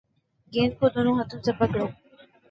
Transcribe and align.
گیند 0.53 0.73
کو 0.79 0.85
دونوں 0.93 1.15
ہاتھوں 1.17 1.39
سے 1.45 1.51
پکڑو 1.59 1.85